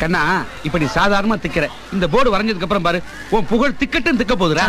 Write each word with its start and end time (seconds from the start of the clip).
கண்ணா 0.00 0.22
இப்ப 0.66 0.78
நீ 0.78 0.86
சாதாரணமா 0.94 1.36
திக்கிற. 1.44 1.66
இந்த 1.92 2.08
போர்டு 2.08 2.32
வரைஞ்சதுக்கு 2.34 2.66
அப்புறம் 2.66 2.86
பாரு 2.86 2.98
உன் 3.30 3.50
புகழ் 3.52 3.78
திக்கட்டும் 3.80 4.20
திக்க 4.20 4.34
போகுதுடா. 4.34 4.66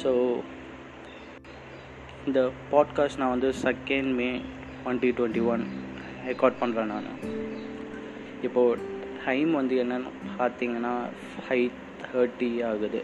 ஸோ 0.00 0.12
இந்த 2.26 2.40
பாட்காஸ்ட் 2.72 3.20
நான் 3.20 3.34
வந்து 3.34 3.50
second 3.62 4.10
May 4.20 4.28
twenty 4.84 5.10
twenty 5.18 5.42
one 5.46 5.64
record 6.26 6.60
பண்ணுறேன் 6.60 6.90
நான். 6.92 7.08
இப்போது 8.42 8.80
டைம் 9.24 9.52
வந்து 9.52 9.76
என்னென்னு 9.84 10.10
பார்த்தீங்கன்னா 10.38 10.92
ஃபைவ் 11.42 11.70
தேர்ட்டி 12.04 12.50
ஆகுது. 12.70 13.00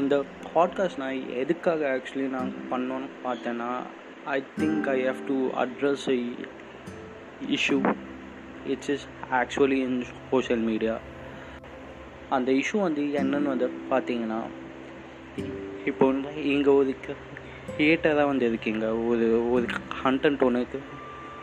இந்த 0.00 0.14
பாட்காஸ்ட் 0.54 1.02
நான் 1.02 1.18
எதுக்காக 1.42 1.80
ஆக்சுவலி 1.94 2.28
நான் 2.36 2.52
பண்ணோன்னு 2.70 3.08
பார்த்தேன்னா 3.24 3.70
I 4.26 4.42
think 4.60 4.88
I 4.88 5.04
have 5.04 5.26
to 5.26 5.46
address 5.48 6.20
issue 7.50 7.94
it's 8.66 8.88
is 8.88 9.06
actually 9.32 9.70
in 9.70 10.04
social 10.30 10.60
media 10.60 10.98
அந்த 12.28 12.52
இஷ்யூ 12.52 12.80
வந்து 12.80 13.02
என்னன்னு 13.02 13.42
வந்து 13.42 13.70
பார்த்தீங்கன்னா 13.90 14.40
இப்போ 15.84 16.06
வந்து 16.06 16.44
இங்கே 16.44 16.70
ஒரு 16.70 16.94
ஹியேட்டராக 17.78 18.24
வந்து 18.24 18.46
இருக்கீங்க 18.46 18.94
ஒரு 18.94 19.50
ஒரு 19.50 19.66
கண்டென்ட் 20.04 20.42
ஒன்றுக்கு 20.42 20.78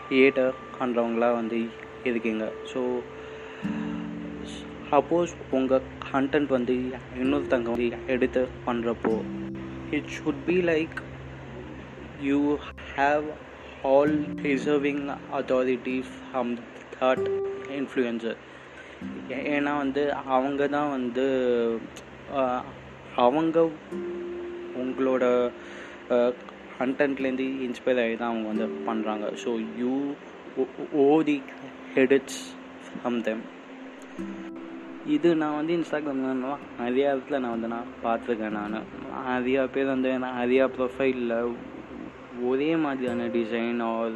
ஹியேட்டர் 0.09 0.53
பண்ணுறவங்களாம் 0.79 1.34
வந்து 1.34 1.65
இருக்கீங்க. 2.03 2.51
ஸோ 2.73 2.99
சப்போஸ் 4.91 5.27
உங்கள் 5.51 5.81
கண்டென்ட் 6.11 6.48
வந்து 6.48 6.75
இன்னொருத்தங்க 7.17 7.63
வந்து 7.63 7.91
எடுத்து 8.07 8.48
பண்ணுறப்போ 8.67 9.21
it 9.91 10.09
should 10.09 10.43
be 10.45 10.61
like 10.61 10.98
you 12.21 12.39
have 12.95 13.25
all 13.85 14.15
reserving 14.43 15.03
authority 15.31 15.97
from 16.21 16.47
that 16.95 17.21
influencer 17.77 18.39
ஏன்னா 19.49 19.73
வந்து 19.77 20.01
அவங்க 20.29 20.67
தான் 20.67 20.89
வந்து 20.89 21.26
அவங்க 23.17 23.59
உங்களோட 24.81 25.23
கண்டென்ட்லேருந்து 26.79 27.45
இன்ஸ்பயர் 27.65 28.01
ஆகி 28.03 28.15
தான் 28.15 28.31
அவங்க 28.31 28.48
வந்து 28.48 28.67
பண்ணுறாங்க 28.87 29.27
so 29.43 29.51
you 29.77 29.93
owe 30.99 31.23
the 31.23 31.37
edits 31.95 32.41
from 32.87 33.20
them 33.21 33.43
இது 35.07 35.29
நான் 35.35 35.55
வந்து 35.55 35.73
இன்ஸ்டாகிராம் 35.77 36.21
நிறையா 36.79 37.09
இடத்துல 37.13 37.39
நான் 37.39 37.55
வந்து 37.55 37.67
நான் 37.67 37.93
பார்த்துருக்கேன் 38.04 38.57
நான். 38.57 38.76
நிறையா 39.29 39.61
பேர் 39.67 39.93
வந்து 39.93 40.09
நிறையா 40.31 40.65
ப்ரொஃபைலில் 40.76 41.35
ஒரே 42.43 42.76
மாதிரியான 42.76 43.27
டிசைன் 43.27 43.79
ஆர் 43.84 44.15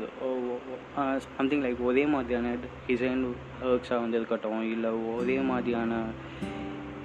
சம்திங் 1.38 1.64
லைக் 1.64 1.82
ஒரே 1.82 2.06
மாதிரியான 2.06 2.56
டிசைன் 2.88 3.24
ஒர்க்ஸாக 3.64 4.00
வந்து 4.00 4.18
இருக்கட்டும் 4.18 4.64
இல்லை 4.72 4.90
ஒரே 4.90 5.38
மாதிரியான 5.40 6.02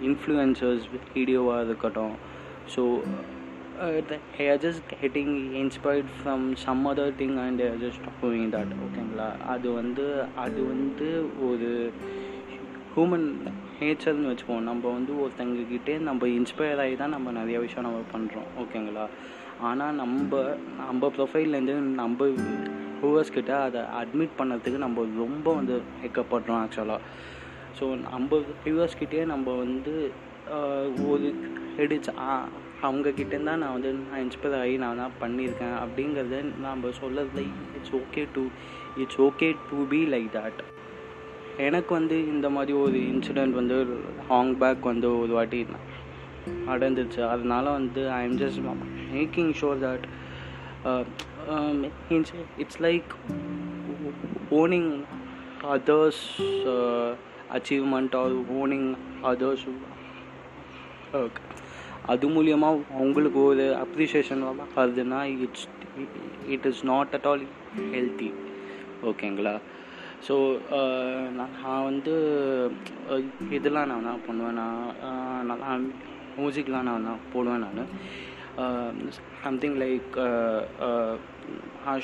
இன்ஃப்ளூயன்சர்ஸ் 0.03 0.87
வீடியோவாக 1.15 1.65
இருக்கட்டும். 1.65 2.15
So 2.75 2.85
they 4.37 4.49
are 4.49 4.59
just 4.59 4.83
getting 5.03 5.55
inspired 5.55 6.07
from 6.23 6.57
some 6.57 6.87
other 6.87 7.13
thing 7.13 7.39
and 7.39 7.61
they 7.61 7.69
are 7.69 7.77
just 7.77 8.01
doing 8.23 8.55
ஓகேங்களா 8.87 9.29
அது 9.47 9.73
வந்து 9.73 10.07
அது 10.37 10.61
வந்து 10.67 11.09
ஒரு 11.41 11.93
ஹியூமன் 12.95 13.27
நேச்சர்னு 13.81 14.31
வச்சுப்போம் 14.31 14.61
நம்ம 14.61 14.93
வந்து 14.93 15.13
ஒருத்தங்கக்கிட்டே 15.25 15.99
நம்ம 15.99 16.27
இன்ஸ்பயர் 16.27 16.79
ஆகி 16.79 16.97
தான் 16.97 17.11
நம்ம 17.11 17.31
நிறைய 17.31 17.59
விஷயம் 17.59 17.87
நம்ம 17.89 18.01
பண்ணுறோம் 18.13 18.49
ஓகேங்களா 18.63 19.05
ஆனால் 19.61 19.95
நம்ம 19.95 20.41
நம்ம 20.79 21.11
ப்ரொஃபைல்லேருந்து 21.17 21.75
நம்ம 21.95 22.27
வியூவர்ஸ் 23.01 23.35
கிட்டே 23.35 23.57
அதை 23.59 23.81
அட்மிட் 23.99 24.39
பண்ணுறதுக்கு 24.39 24.79
நம்ம 24.79 25.05
ரொம்ப 25.17 25.49
வந்து 25.55 25.75
ஏக்கப்படுறோம் 26.03 26.61
ஆக்சுவலாக 26.63 27.01
ஸோ 27.79 27.87
நம்ம 28.07 28.41
வியூவர்ஸ்கிட்டே 28.65 29.25
நம்ம 29.25 29.55
வந்து 29.57 29.95
ஒரு 31.09 31.29
எடிட்ஸ் 31.77 32.13
அவங்கக்கிட்டேருந்து 32.83 33.51
தான் 33.51 33.59
நான் 33.59 33.73
வந்து 33.73 33.93
நான் 34.03 34.23
இன்ஸ்பயர் 34.23 34.61
ஆகி 34.61 34.77
நான் 34.77 34.97
தான் 34.97 35.17
பண்ணியிருக்கேன் 35.21 35.77
அப்படிங்கிறத 35.81 36.37
நம்ம 36.61 36.91
சொல்லல 37.01 37.45
it's 37.77 37.95
okay 37.95 38.25
to 38.33 38.43
it's 38.97 39.21
okay 39.21 39.49
to 39.71 39.79
be 39.89 40.01
like 40.07 40.29
that 40.37 40.61
எனக்கு 41.59 41.95
வந்து 41.95 42.17
இந்த 42.27 42.49
மாதிரி 42.49 42.73
ஒரு 42.79 42.99
இன்சிடெண்ட் 43.13 43.55
வந்து 43.55 43.77
ஹாங் 44.29 44.53
பேக் 44.57 44.85
வந்து 44.85 45.09
ஒரு 45.19 45.33
வாட்டி 45.33 45.61
நடந்துச்சு 46.67 47.21
அதனால 47.27 47.65
வந்து 47.71 48.03
I 48.13 48.21
am 48.25 48.39
just 48.39 48.61
making 49.11 49.53
sure 49.53 49.79
that 49.85 50.07
means 52.09 52.33
it's 52.57 52.81
like 52.81 53.13
owning 54.53 54.91
others 55.69 56.25
achievement 57.51 58.17
or 58.17 58.35
owning 58.61 58.91
others 59.25 59.67
அது 62.07 62.29
மூலியமாக 62.29 62.85
அவங்களுக்கு 62.95 63.39
ஒரு 63.45 63.65
அப்ரிசியேஷன் 63.81 64.45
வருதுன்னா 64.77 65.21
it's 65.39 65.67
it 66.49 66.67
is 66.67 66.83
not 66.85 67.15
at 67.15 67.27
all 67.27 67.45
healthy 67.95 68.31
ஓகேங்களா 69.05 69.57
ஸோ 70.27 70.35
நான் 71.37 71.85
வந்து 71.85 72.15
uh, 73.11 73.21
இதெல்லாம் 73.51 73.89
நான் 73.89 74.01
என்ன 74.01 74.15
பண்ணுவேன் 74.27 74.59
uh, 74.59 74.65
நான் 75.03 75.47
நல்லா 75.47 75.69
மியூசிக்லாம் 76.39 76.89
நான் 76.91 77.09
தான் 77.11 77.23
போடுவேன் 77.35 77.65
நான். 77.67 77.93
சம்திங் 79.43 79.77
லைக் 79.83 80.15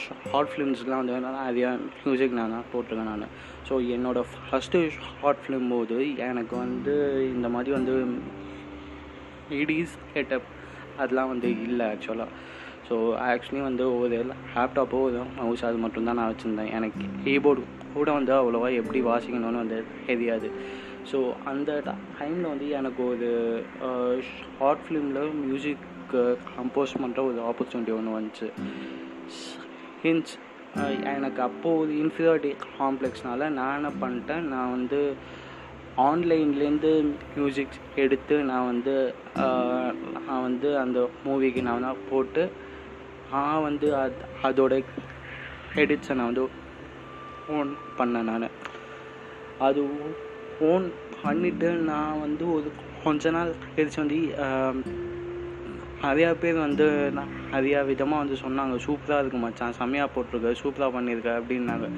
ஷார்ட் 0.05 0.51
ஃபிலிம்ஸ்லாம் 0.53 1.01
வந்து 1.03 1.17
நான் 1.25 1.39
நிறையா 1.49 1.71
மியூசிக் 2.05 2.37
நான் 2.39 2.55
தான் 2.57 2.69
போட்டிருக்கேன் 2.73 3.11
நான். 3.13 3.33
ஸோ 3.69 3.77
என்னோடய 3.95 4.31
ஃபஸ்ட்டு 4.49 4.81
ஷார்ட் 4.97 5.43
ஃபிலிம் 5.45 5.69
போது 5.75 5.99
எனக்கு 6.31 6.55
வந்து 6.65 6.95
இந்த 7.35 7.49
மாதிரி 7.55 7.73
வந்து 7.79 7.95
இடிஸ் 9.61 9.97
ஹெட்டப் 10.17 10.49
அதெல்லாம் 11.03 11.33
வந்து 11.33 11.49
இல்லை 11.69 11.87
ஆக்சுவலாக 11.93 12.31
ஸோ 12.89 12.95
ஆக்சுவலி 13.33 13.61
வந்து 13.69 13.85
ஒரு 13.99 14.17
லேப்டாப்போ 14.55 14.99
ஒரு 15.09 15.21
மவுஸ் 15.39 15.63
அது 15.69 15.79
மட்டும்தான் 15.85 16.19
நான் 16.21 16.31
வச்சுருந்தேன். 16.33 16.73
எனக்கு 16.79 17.05
கீபோர்டு 17.27 17.63
கூட 17.95 18.09
வந்து 18.19 18.33
அவ்வளோவா 18.41 18.69
எப்படி 18.81 19.01
வாசிக்கணும்னு 19.11 19.63
வந்து 19.63 19.79
தெரியாது. 20.09 20.49
ஸோ 21.11 21.19
அந்த 21.45 21.71
டைமில் 22.19 22.51
வந்து 22.53 22.69
எனக்கு 22.71 23.03
ஒரு 23.07 23.29
ஷார்ட் 24.31 24.85
ஃபிலிமில் 24.85 25.21
மியூசிக் 25.43 25.85
கம்போஸ் 26.55 26.99
பண்ணுற 27.03 27.21
ஒரு 27.31 27.41
ஆப்பர்ச்சுனிட்டி 27.51 27.93
ஒன்று 27.99 28.19
வந்துச்சு. 28.19 28.49
ஹின்ஸ் 30.03 30.35
எனக்கு 31.15 31.41
அப்போது 31.43 31.81
ஒரு 31.81 31.93
இன்ஃபீரியாரிட்டி 31.95 32.53
காம்ப்ளெக்ஸ்னால 32.79 33.49
நான் 33.59 33.77
என்ன 33.77 33.91
பண்ணிட்டேன் 34.01 34.47
நான் 34.55 34.71
வந்து 34.71 35.01
ஆன்லைன்லேருந்து 36.07 36.91
மியூசிக் 37.35 37.77
எடுத்து 37.95 38.37
நான் 38.43 38.67
வந்து 38.67 38.95
நான் 40.27 40.43
வந்து 40.43 40.79
அந்த 40.79 40.99
மூவிக்கு 41.27 41.63
நான் 41.63 41.81
தான் 41.81 42.03
போட்டு 42.11 42.45
நான் 43.33 43.63
வந்து 43.63 43.89
அது 43.97 44.17
அதோட 44.43 44.75
எடிட்ஸை 45.83 46.15
நான் 46.15 46.31
வந்து 46.33 46.45
ஓன் 47.57 47.71
பண்ணேன் 47.99 48.29
நான். 48.31 48.49
அது 49.59 49.83
ஓன் 50.61 50.87
பண்ணிவிட்டு 51.25 51.69
நான் 51.91 52.21
வந்து 52.21 52.45
ஒரு 52.53 52.69
கொஞ்ச 53.05 53.31
நாள் 53.31 53.51
கழிச்சு 53.77 53.99
வந்து 54.03 54.19
நிறையா 56.03 56.31
பேர் 56.41 56.59
வந்து 56.59 56.87
நான் 57.17 57.33
நிறையா 57.53 57.87
விதமாக 57.87 58.23
வந்து 58.23 58.37
சொன்னாங்க. 58.45 58.75
சூப்பராக 58.87 59.19
இருக்கு 59.19 59.39
மச்சான். 59.39 59.73
செம்மையாக 59.73 60.11
போட்டிருக்க. 60.15 60.51
சூப்பராக 60.63 60.95
பண்ணியிருக்க 60.97 61.31
அப்படின்னாங்க. 61.41 61.89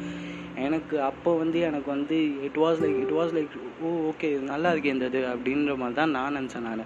எனக்கு 0.55 1.01
அப்போ 1.03 1.31
வந்து 1.37 1.61
எனக்கு 1.61 1.91
வந்து 1.91 2.17
it 2.43 2.59
was 2.65 2.79
like 2.83 2.99
it 3.05 3.15
was 3.19 3.35
like 3.37 3.55
oh 3.83 4.11
okay 4.11 4.29
நல்லா 4.41 4.73
இருக்கே 4.73 4.93
இந்த 4.97 5.05
இது 5.05 5.23
அப்படின்ற 5.35 5.77
மாதிரி 5.77 5.95
தான் 5.95 6.11
நான் 6.11 6.37
நினச்சேன் 6.37 6.67
நான். 6.69 6.85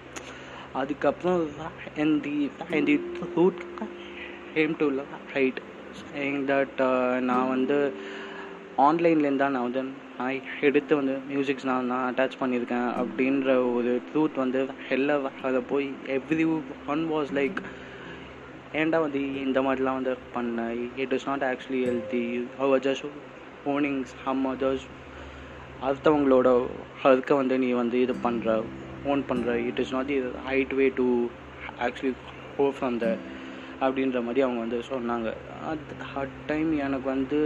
அதுக்கப்புறம் 0.73 1.47
and 1.95 2.21
the 2.21 2.49
and 2.69 2.85
the 2.85 2.99
root 3.35 3.61
aim 4.53 4.77
to 4.77 4.87
write 5.33 5.61
saying 6.01 6.41
that 6.51 6.81
நான் 7.19 7.49
வந்து 7.49 7.93
ஆன்லைன்லேருந்து 8.77 9.43
தான் 9.45 9.51
நான் 9.51 9.71
வந்து 9.71 9.83
நான் 10.21 10.37
எடுத்து 10.61 10.93
வந்து 10.95 11.13
மியூசிக்ஸ் 11.29 11.67
நான் 11.69 11.85
நான் 11.85 12.07
அட்டாச் 12.07 12.39
பண்ணியிருக்கேன் 12.41 12.89
அப்படின்ற 13.01 13.47
ஒரு 13.75 13.91
ட்ரூத் 14.07 14.35
வந்து 14.35 14.59
ஹெல்ல 14.89 15.11
அதை 15.41 15.59
போய் 15.69 15.87
எவ்ரி 16.15 16.45
ஒன் 16.93 17.03
வாஸ் 17.13 17.31
லைக் 17.37 17.59
ஏன்டா 18.73 18.99
வந்து 19.05 19.19
இந்த 19.45 19.59
மாதிரிலாம் 19.61 19.97
வந்து 19.99 20.13
பண்ண? 20.33 20.57
It 21.03 21.13
is 21.17 21.27
not 21.29 21.45
actually 21.49 21.81
healthy 21.89 22.21
or 22.57 22.83
just 22.87 23.07
owning 23.65 24.01
some 24.13 24.43
others 24.51 24.85
அடுத்தவங்களோட 25.81 26.47
அதுக்க 27.03 27.35
வந்து 27.35 27.57
நீ 27.57 27.69
வந்து 27.73 27.99
இது 28.01 28.15
பண்ணுற 28.23 28.49
ஓன் 29.05 29.23
பண்ணுற 29.29 29.51
இட் 29.69 29.79
இஸ் 29.79 29.93
நாட் 29.93 30.11
இது 30.17 30.31
ஹைட் 30.49 30.75
வே 30.79 30.87
டு 30.99 31.07
ஆக்சுவலி 31.87 32.13
ஹோ 32.57 32.65
ஃப்ரம் 32.77 32.97
த 32.97 33.07
அப்படின்ற 33.81 34.19
மாதிரி 34.23 34.41
அவங்க 34.41 34.59
வந்து 34.59 34.79
சொன்னாங்க. 34.91 35.29
அட் 35.71 35.87
அட் 36.15 36.37
டைம் 36.47 36.77
எனக்கு 36.79 37.07
வந்து 37.09 37.39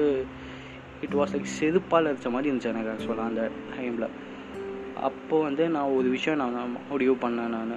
இட் 1.02 1.14
வாஸ் 1.14 1.34
லைக் 1.34 1.52
செருப்பால் 1.60 2.08
அடித்த 2.08 2.30
மாதிரி 2.30 2.52
இருந்துச்சு 2.52 2.64
எனக்கு 2.64 2.92
ஆக்சுவலாக 2.94 3.30
அந்த 3.32 3.52
டைமில் 3.78 4.08
அப்போது 5.02 5.44
வந்து 5.44 5.70
நான் 5.70 5.84
ஒரு 5.84 6.10
விஷயம் 6.10 6.40
நான் 6.40 6.78
முடிவு 6.90 7.18
பண்ணேன் 7.22 7.54
நான். 7.56 7.74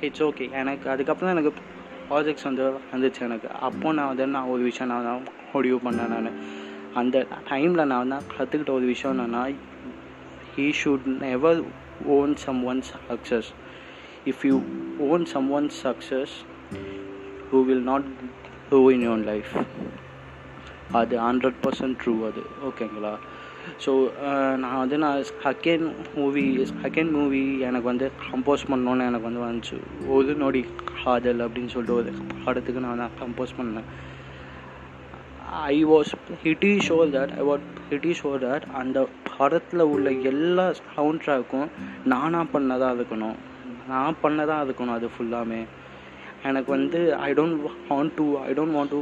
இட்ஸ் 0.00 0.22
ஓகே 0.22 0.50
எனக்கு 0.50 0.90
அதுக்கப்புறம் 0.90 1.36
எனக்கு 1.36 1.52
ப்ராஜெக்ட்ஸ் 2.10 2.42
வந்து 2.42 2.72
வந்துச்சு 2.94 3.20
எனக்கு. 3.20 3.48
அப்போ 3.50 3.92
நான் 3.92 4.06
வந்து 4.06 4.26
நான் 4.26 4.44
ஒரு 4.44 4.62
விஷயம் 4.62 4.92
நான் 4.92 5.04
தான் 5.04 5.22
முடிவு 5.52 5.80
பண்ணேன் 5.84 6.08
நான். 6.08 6.32
அந்த 6.94 7.26
டைமில் 7.48 7.84
நான் 7.84 8.08
வந்து 8.08 8.26
கற்றுக்கிட்ட 8.38 8.70
ஒரு 8.70 8.86
விஷயம் 8.86 9.18
என்னென்னா 9.18 9.54
he 10.56 10.72
should 10.84 11.06
never 11.20 11.62
own 12.06 12.36
someone 12.64 12.82
success 13.08 13.50
if 14.26 14.46
you 14.46 14.60
own 14.98 15.24
someone 15.50 15.70
success 15.84 16.36
who 17.52 17.64
will 17.64 17.82
not 17.82 18.02
do 18.68 18.90
in 18.90 19.00
your 19.00 19.24
life 19.24 19.56
அது 20.92 21.14
ஹண்ட்ரட் 21.18 21.58
பர்சன்ட் 21.64 21.98
ட்ரூ 22.02 22.14
அது. 22.26 22.42
ஓகேங்களா 22.64 23.14
ஸோ 23.84 23.92
uh, 24.26 24.56
நான் 24.62 24.78
வந்து 24.78 24.98
நான் 24.98 25.22
ஹக்கேன் 25.44 25.86
மூவி 26.16 26.44
ஹக்கேன் 26.82 27.10
மூவி 27.10 27.40
எனக்கு 27.60 27.88
வந்து 27.88 28.10
கம்போஸ் 28.26 28.64
பண்ணோன்னு 28.70 29.08
எனக்கு 29.08 29.28
வந்து 29.28 29.42
வந்துச்சு. 29.46 29.76
ஒரு 30.08 30.34
நொடி 30.34 30.62
காதல் 31.04 31.40
அப்படின்னு 31.46 31.72
சொல்லிட்டு 31.74 31.98
ஒரு 32.00 32.12
படத்துக்கு 32.44 32.80
நான் 32.80 32.94
வந்து 32.94 33.18
கம்போஸ் 33.22 33.56
பண்ணேன். 33.58 33.88
I 35.72 35.84
was 35.84 36.12
ஹிட்டி 36.44 36.72
show 36.88 36.98
that 37.16 37.32
I 37.38 37.42
what 37.42 37.66
ஹிட்டி 37.90 38.12
show 38.22 38.30
that 38.44 38.66
அந்த 38.72 39.08
படத்தில் 39.38 39.90
உள்ள 39.94 40.10
எல்லா 40.10 40.72
சவுண்ட் 40.94 41.22
ட்ராக்கும் 41.24 41.68
நானாக 42.04 42.46
பண்ணதாக 42.54 42.96
இருக்கணும் 42.98 43.36
நான் 43.88 44.20
பண்ணதாக 44.22 44.64
இருக்கணும் 44.66 44.96
அது 44.98 45.08
ஃபுல்லாமே 45.16 45.66
எனக்கு 46.48 46.70
வந்து 46.76 47.00
I 47.28 47.30
don't 47.38 47.58
want 47.90 48.14
to 48.20 48.26
I 48.48 48.52
don't 48.58 48.76
want 48.78 48.92
to 48.94 49.00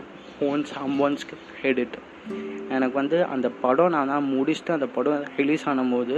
own 0.48 0.64
someone's 1.06 1.24
credit 1.60 1.96
எனக்கு 2.74 2.94
வந்து 3.00 3.18
அந்த 3.34 3.46
படம் 3.64 3.94
நான் 3.94 4.12
தான் 4.14 4.28
முடிச்சுட்டு 4.34 4.74
அந்த 4.76 4.88
படம் 4.96 5.24
release 5.40 5.64
ஆனும்போது 5.72 6.16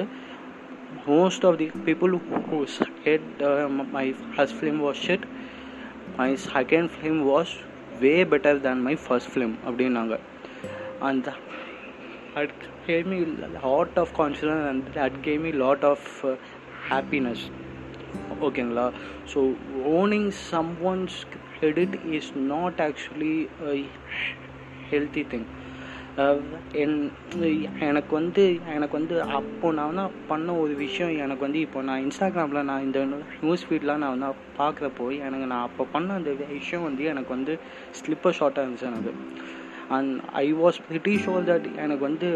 most 1.08 1.46
of 1.48 1.58
the 1.62 1.68
people 1.88 2.14
who 2.50 2.60
said 2.76 3.28
my 3.96 4.06
first 4.34 4.58
film 4.60 4.80
was 4.86 5.02
shit 5.06 5.26
my 6.20 6.30
second 6.54 6.90
film 6.96 7.22
was 7.32 7.54
way 8.04 8.14
better 8.34 8.60
than 8.68 8.84
my 8.88 8.96
first 9.06 9.32
film 9.34 9.56
அப்படின்னாங்க. 9.68 10.16
அந்த 11.08 11.32
that 12.36 12.50
gave 12.86 13.06
me 13.06 13.18
lot 13.64 13.90
of 13.96 14.08
confidence 14.14 14.64
and 14.70 14.88
that 14.96 15.14
gave 15.26 15.38
me 15.40 15.52
lot 15.52 15.82
of 15.90 16.00
uh, 16.24 16.36
happiness. 16.90 17.40
ஓகேங்களா? 18.40 18.86
So 19.34 19.40
owning 19.92 20.28
someone's 20.84 21.18
credit 21.58 21.96
is 22.10 22.32
not 22.36 22.80
actually 22.80 23.36
healthy 24.90 25.24
thing 25.30 25.46
என் 26.72 26.94
எனக்கு 27.80 28.14
வந்து 28.14 28.60
எனக்கு 28.74 28.92
வந்து 28.92 29.22
அப்போ 29.22 29.72
நான் 29.72 29.86
வந்து 29.86 30.16
பண்ண 30.28 30.54
ஒரு 30.54 30.74
விஷயம் 30.74 31.16
எனக்கு 31.16 31.42
வந்து 31.44 31.60
இப்போ 31.60 31.82
நான் 31.82 32.04
இன்ஸ்டாகிராமில் 32.04 32.64
நான் 32.64 32.82
இந்த 32.82 33.00
நியூஸ் 33.42 33.66
ஃபீட்லாம் 33.68 33.96
நான் 33.96 34.14
வந்து 34.16 34.30
பார்க்குறப்போ 34.58 35.06
எனக்கு 35.20 35.46
நான் 35.46 35.62
அப்போ 35.62 35.84
பண்ண 35.84 36.14
அந்த 36.14 36.30
விஷயம் 36.52 36.82
வந்து 36.82 37.04
எனக்கு 37.04 37.28
வந்து 37.28 37.54
ஸ்லிப்பர் 38.00 38.38
ஷார்ட்டாக 38.40 38.64
இருந்துச்சு 38.64 38.82
எனக்கு. 38.82 39.12
And 39.88 40.20
I 40.34 40.54
was 40.54 40.78
pretty 40.90 41.14
sure 41.24 41.44
that 41.44 41.76
எனக்கு 41.76 42.04
வந்து 42.04 42.30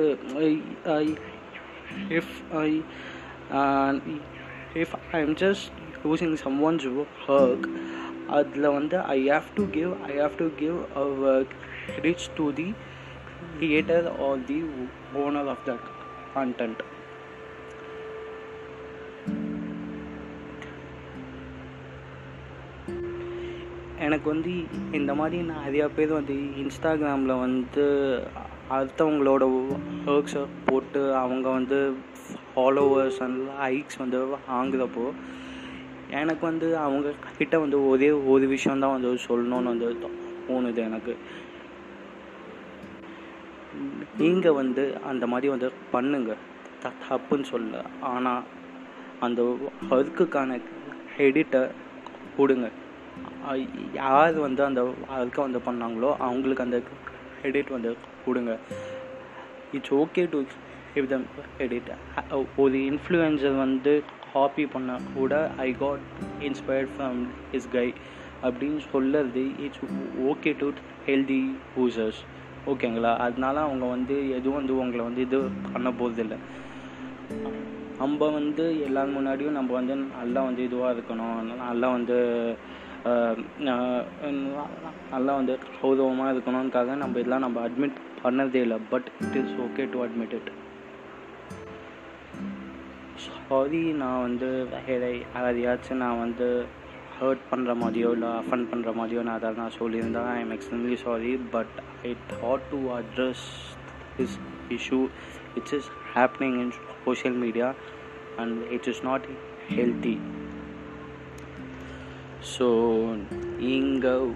if 2.11 2.35
I 2.59 2.69
if 4.75 4.97
I 5.13 5.21
am 5.21 5.35
just 5.35 5.69
using 6.05 6.35
someone's 6.65 7.05
work 7.29 7.69
அதில் 8.29 8.69
வந்து 8.69 8.99
I 8.99 9.31
have 9.31 9.49
to 9.55 9.65
give 9.71 9.93
I 10.07 10.17
have 10.17 10.37
to 10.37 10.49
give 10.57 10.77
reach 12.03 12.29
to 12.37 12.53
the 12.53 12.75
creator 13.61 14.31
or 14.31 14.45
the 14.45 14.65
owner 15.15 15.49
of 15.49 15.65
the 15.65 15.77
content. 16.35 16.79
எனக்கு 23.99 24.31
வந்து 24.31 24.51
இந்த 24.93 25.15
மாதிரி 25.15 25.49
நிறையா 25.49 25.91
பேர் 25.97 26.13
வந்து 26.13 26.35
இன்ஸ்டாகிராமில் 26.35 27.41
வந்து 27.41 27.85
அடுத்தவங்களோட 28.71 29.63
ஒர்க்ஸை 30.07 30.47
போட்டு 30.67 31.15
அவங்க 31.15 31.49
வந்து 31.49 31.95
ஃபாலோவர்ஸ் 32.57 33.21
அண்ட் 33.21 33.49
லைக்ஸ் 33.49 33.99
வந்து 33.99 34.27
வாங்குறப்போ 34.53 35.13
எனக்கு 36.19 36.45
வந்து 36.49 36.69
அவங்க 36.87 37.09
கிட்ட 37.39 37.55
வந்து 37.65 37.79
ஒரே 37.91 38.09
ஒரு 38.33 38.47
விஷயந்தான் 38.55 38.95
வந்து 38.97 39.11
சொல்லணும்னு 39.29 39.73
வந்து 39.73 39.89
தோணுது 40.05 40.81
எனக்கு. 40.89 41.15
நீங்கள் 44.23 44.57
வந்து 44.61 44.85
அந்த 45.11 45.25
மாதிரி 45.33 45.49
வந்து 45.55 45.69
பண்ணுங்க. 45.93 46.33
த 46.83 46.93
தப்புன்னு 47.09 47.47
சொல்ல 47.53 47.83
ஆனால் 48.13 48.43
அந்த 49.27 49.41
ஒர்க்குக்கான 49.97 50.59
ஹெடிட்டை 51.17 51.63
கொடுங்க. 52.37 52.69
யார் 54.01 54.37
வந்து 54.47 54.63
அந்த 54.69 54.83
ஒர்க்கை 55.19 55.41
வந்து 55.47 55.61
பண்ணாங்களோ 55.69 56.11
அவங்களுக்கு 56.27 56.67
அந்த 56.67 56.79
ஹெடிட் 57.43 57.71
வந்து 57.77 57.91
கொடுங்க. 58.25 58.55
It's 59.77 59.95
okay 60.03 60.23
to 60.35 60.39
give 60.95 61.09
them 61.13 61.27
edit 61.65 61.91
ஒரு 62.63 62.79
இன்ஃப்ளூயன்சர் 62.91 63.57
வந்து 63.67 63.93
ஹாப்பி 64.35 64.67
பண்ண 64.75 64.99
கூட 65.17 65.35
I 65.67 65.69
got 65.83 66.05
inspired 66.49 66.93
from 66.97 67.21
is 67.59 67.71
guy 67.73 67.87
அப்படின்னு 68.47 68.81
சொல்லுறது 68.93 69.45
it's 69.65 69.83
okay 70.33 70.53
to 70.63 70.69
healthy 71.09 71.41
users 71.79 72.21
ஓகேங்களா 72.71 73.13
அதனால 73.27 73.57
அவங்க 73.61 73.85
வந்து 73.97 74.17
எதுவும் 74.39 74.59
வந்து 74.61 74.75
உங்களை 74.83 75.03
வந்து 75.05 75.21
இது 75.21 75.39
பண்ண 75.73 75.89
போகிறதில்ல 76.01 76.37
நம்ம 78.01 78.29
வந்து 78.31 78.65
எல்லாரும் 78.87 79.17
முன்னாடியும் 79.17 79.57
நம்ம 79.59 79.71
வந்து 79.79 79.95
நல்லா 80.19 80.41
வந்து 80.43 80.63
இதுவாக 80.69 80.93
இருக்கணும். 80.95 81.41
நல்லா 81.69 81.89
வந்து 81.97 82.17
நல்லா 85.15 85.33
வந்து 85.41 85.55
கௌரவமாக 85.81 86.33
இருக்கணும்னுக்காக 86.35 86.95
நம்ம 87.03 87.19
இதெல்லாம் 87.19 87.45
நம்ம 87.47 87.69
அட்மிட் 87.69 87.99
பண்ணதே 88.25 88.61
இல்லை. 88.67 88.79
But 88.93 89.09
it 89.25 89.39
is 89.43 89.55
okay 89.67 89.85
to 89.93 90.05
admit 90.07 90.35
it 90.39 90.51
sorry 93.51 93.81
நான் 93.93 94.21
வந்து 94.21 94.49
வேலை 94.73 95.09
யாரையாச்சும் 95.35 96.03
நான் 96.03 96.21
வந்து 96.21 96.49
ஹர்ட் 97.17 97.43
பண்ணுற 97.51 97.73
மாதிரியோ 97.81 98.11
இல்லை 98.13 98.29
அஃபன் 98.33 98.67
பண்ணுற 98.71 98.91
மாதிரியோ 98.97 99.23
நான் 99.23 99.39
அதை 99.39 99.51
நான் 99.55 99.75
சொல்லியிருந்தேன் 99.79 100.29
I 100.31 100.37
am 100.41 100.53
extremely 100.53 100.99
sorry 101.03 101.33
but 101.51 101.75
I 102.03 102.11
thought 102.33 102.69
to 102.71 102.79
address 102.91 103.47
this 104.19 104.37
issue 104.71 105.01
it's 105.55 105.75
is 105.75 105.91
happening 106.15 106.57
in 106.61 106.73
social 107.05 107.37
media 107.37 107.69
and 108.37 108.57
it 108.71 108.89
is 108.89 109.03
not 109.03 109.27
healthy 109.73 110.15
so 112.55 112.69
நீங்கள் 113.59 114.27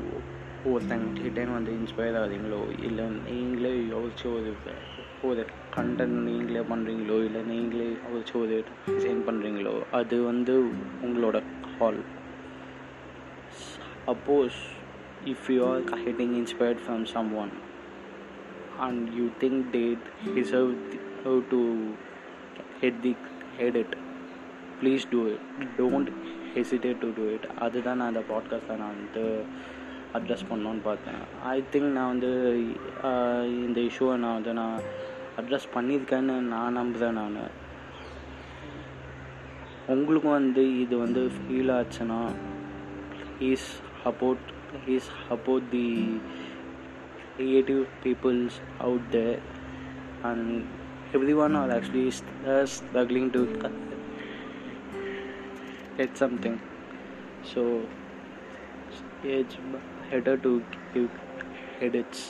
ஒருத்தங்கிட்டேன்னு 0.67 1.52
வந்து 1.52 1.72
இன்ஸ்பயர் 1.72 2.19
ஆகிறீங்களோ 2.20 2.60
இல்லை 2.82 3.06
நீங்களே 3.26 3.75
யோசிச்சு 3.90 4.26
ஒரு 4.34 4.53
ஒரு 5.22 5.44
கண்டென்ட் 5.76 6.19
நீங்களே 6.20 6.62
பண்ணுறீங்களோ 6.70 7.16
இல்லை 7.24 7.43
நீங்களே 7.43 7.88
யோசிச்சு 8.04 8.34
ஒரு 8.34 8.56
டிசைன் 8.86 9.22
பண்ணுறீங்களோ 9.28 9.74
அது 9.90 10.16
வந்து 10.22 10.54
உங்களோட 11.02 11.38
call 11.78 12.00
you 15.50 15.60
are 15.66 15.82
getting 16.04 16.34
inspired 16.34 16.82
from 16.86 17.04
someone 17.34 17.52
and 18.78 19.04
you 19.14 19.26
think 19.40 19.62
think 19.72 20.04
deserve 20.34 20.72
to 21.50 21.60
head 22.81 23.00
the 23.02 23.14
head 23.58 23.76
it 23.76 23.96
please 24.81 25.04
do 25.10 25.20
it 25.26 25.72
don't 25.78 26.10
hesitate 26.56 27.00
to 27.00 27.10
do 27.16 27.24
it 27.28 27.46
அதுதான் 27.58 27.96
நான் 27.96 28.12
அந்த 28.14 28.22
பாட்காஸ்ட்டை 28.31 28.76
நான் 28.76 28.96
வந்து 28.96 29.24
அட்ரஸ் 30.14 30.44
பண்ணோன்னு 30.50 30.82
பார்த்தேன். 30.84 31.22
ஐ 31.44 31.56
திங்க் 31.72 31.90
நான் 31.90 32.08
வந்து 32.08 32.31
uh, 33.04 33.43
இந்த 33.66 33.81
இஷ்யூவை 33.81 34.16
நான் 34.16 34.34
வந்து 34.34 34.52
நான் 34.52 34.76
அட்ரஸ் 35.40 35.73
பண்ணியிருக்கேன்னு 35.76 36.35
நான் 36.54 36.78
நம்புகிறேன் 36.80 37.19
நான் 37.19 37.40
உங்களுக்கும் 39.94 40.38
வந்து 40.40 40.64
இது 40.81 40.95
வந்து 40.97 41.21
ஃபீல் 41.35 41.73
ஆச்சுன்னா 41.80 42.21
please 43.35 43.68
support 44.04 44.42
please 44.73 45.07
support 45.30 45.64
the 45.71 45.88
creative 47.35 47.88
peoples 48.04 48.54
out 48.80 49.02
there 49.11 49.38
and 50.23 50.44
everyone 51.14 51.56
are 51.56 51.69
actually 51.71 52.11
st- 52.11 52.69
struggling 52.69 53.28
to 53.31 53.42
get 55.97 56.18
something 56.18 56.56
so 57.44 57.64
it's 59.26 59.57
better 60.11 60.38
to 60.38 60.52
give 60.94 61.09
credits 61.78 62.21